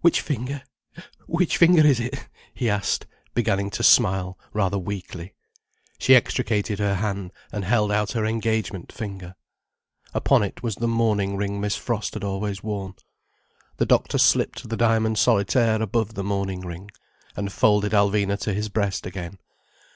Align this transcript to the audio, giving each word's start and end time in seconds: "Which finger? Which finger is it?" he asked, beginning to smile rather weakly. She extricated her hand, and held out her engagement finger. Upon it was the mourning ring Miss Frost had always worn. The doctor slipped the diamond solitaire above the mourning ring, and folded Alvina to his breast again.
"Which 0.00 0.20
finger? 0.20 0.62
Which 1.26 1.56
finger 1.56 1.84
is 1.84 1.98
it?" 1.98 2.28
he 2.54 2.70
asked, 2.70 3.04
beginning 3.34 3.70
to 3.70 3.82
smile 3.82 4.38
rather 4.52 4.78
weakly. 4.78 5.34
She 5.98 6.14
extricated 6.14 6.78
her 6.78 6.94
hand, 6.94 7.32
and 7.50 7.64
held 7.64 7.90
out 7.90 8.12
her 8.12 8.24
engagement 8.24 8.92
finger. 8.92 9.34
Upon 10.14 10.44
it 10.44 10.62
was 10.62 10.76
the 10.76 10.86
mourning 10.86 11.36
ring 11.36 11.60
Miss 11.60 11.74
Frost 11.74 12.14
had 12.14 12.22
always 12.22 12.62
worn. 12.62 12.94
The 13.78 13.86
doctor 13.86 14.18
slipped 14.18 14.68
the 14.68 14.76
diamond 14.76 15.18
solitaire 15.18 15.82
above 15.82 16.14
the 16.14 16.22
mourning 16.22 16.60
ring, 16.60 16.88
and 17.34 17.52
folded 17.52 17.90
Alvina 17.90 18.38
to 18.42 18.54
his 18.54 18.68
breast 18.68 19.04
again. 19.04 19.36